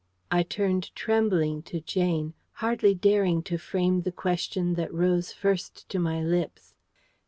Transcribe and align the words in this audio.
I 0.31 0.41
turned 0.41 0.95
trembling 0.95 1.61
to 1.69 1.79
Jane, 1.79 2.33
hardly 2.53 2.95
daring 2.95 3.43
to 3.43 3.59
frame 3.59 4.01
the 4.01 4.11
question 4.11 4.73
that 4.73 4.91
rose 4.91 5.31
first 5.31 5.87
to 5.89 5.99
my 5.99 6.23
lips. 6.23 6.73